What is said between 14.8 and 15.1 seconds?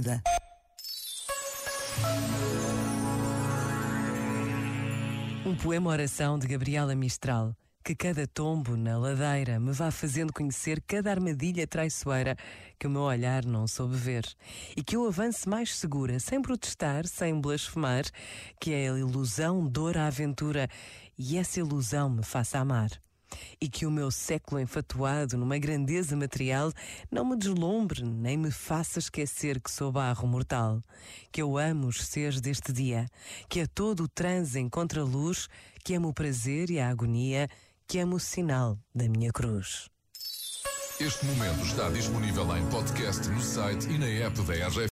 que eu